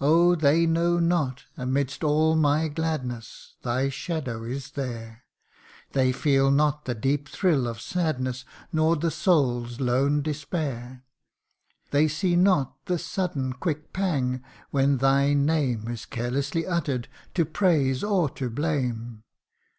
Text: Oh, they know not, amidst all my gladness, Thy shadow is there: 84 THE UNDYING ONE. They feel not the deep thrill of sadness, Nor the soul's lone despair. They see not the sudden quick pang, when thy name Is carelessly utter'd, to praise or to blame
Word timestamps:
Oh, 0.00 0.34
they 0.34 0.64
know 0.64 0.98
not, 0.98 1.44
amidst 1.54 2.02
all 2.02 2.34
my 2.34 2.66
gladness, 2.68 3.56
Thy 3.60 3.90
shadow 3.90 4.42
is 4.44 4.70
there: 4.70 5.24
84 5.90 5.92
THE 5.92 5.98
UNDYING 6.00 6.02
ONE. 6.06 6.06
They 6.06 6.12
feel 6.12 6.50
not 6.50 6.84
the 6.86 6.94
deep 6.94 7.28
thrill 7.28 7.68
of 7.68 7.82
sadness, 7.82 8.46
Nor 8.72 8.96
the 8.96 9.10
soul's 9.10 9.78
lone 9.78 10.22
despair. 10.22 11.04
They 11.90 12.08
see 12.08 12.36
not 12.36 12.86
the 12.86 12.98
sudden 12.98 13.52
quick 13.52 13.92
pang, 13.92 14.40
when 14.70 14.96
thy 14.96 15.34
name 15.34 15.88
Is 15.88 16.06
carelessly 16.06 16.66
utter'd, 16.66 17.06
to 17.34 17.44
praise 17.44 18.02
or 18.02 18.30
to 18.30 18.48
blame 18.48 19.24